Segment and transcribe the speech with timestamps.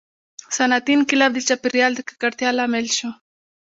[0.55, 3.09] •صنعتي انقلاب د چاپېریال د ککړتیا لامل شو.